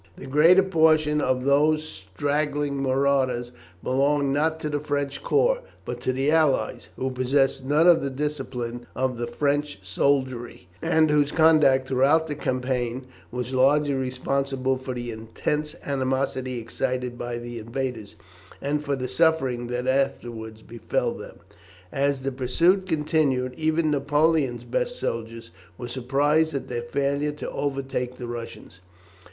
[0.17, 3.51] ]The greater portion of these straggling marauders
[3.83, 8.09] belonged not to the French corps, but to the allies, who possessed none of the
[8.09, 14.95] discipline of the French soldiery, and whose conduct throughout the campaign was largely responsible for
[14.95, 18.15] the intense animosity excited by the invaders,
[18.59, 21.41] and for the suffering that afterwards befell them.
[21.91, 28.17] As the pursuit continued even Napoleon's best soldiers were surprised at their failure to overtake
[28.17, 28.79] the Russians.